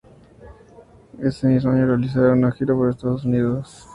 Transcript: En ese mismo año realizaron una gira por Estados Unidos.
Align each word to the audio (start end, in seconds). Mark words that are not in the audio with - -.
En 1.19 1.27
ese 1.27 1.45
mismo 1.47 1.69
año 1.71 1.85
realizaron 1.85 2.39
una 2.39 2.51
gira 2.53 2.73
por 2.73 2.89
Estados 2.89 3.23
Unidos. 3.23 3.87